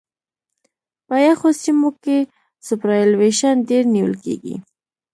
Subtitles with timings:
[1.07, 2.17] په یخو سیمو کې
[2.65, 4.55] سوپرایلیویشن ډېر نیول کیږي